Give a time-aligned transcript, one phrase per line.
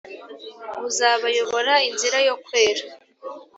[0.81, 2.83] Buzabayobora inzira yo kwera.